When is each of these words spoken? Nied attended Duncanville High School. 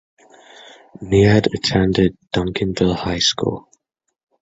Nied 0.99 1.45
attended 1.53 2.17
Duncanville 2.33 2.95
High 2.95 3.19
School. 3.19 3.69